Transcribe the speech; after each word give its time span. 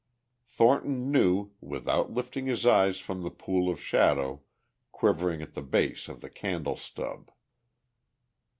Thornton 0.47 1.11
knew, 1.11 1.51
without 1.61 2.11
lifting 2.11 2.47
his 2.47 2.65
eyes 2.65 2.97
from 2.97 3.21
the 3.21 3.29
pool 3.29 3.69
of 3.69 3.79
shadow 3.79 4.41
quivering 4.91 5.43
at 5.43 5.53
the 5.53 5.61
base 5.61 6.07
of 6.09 6.21
the 6.21 6.29
candle 6.31 6.75
stub. 6.75 7.29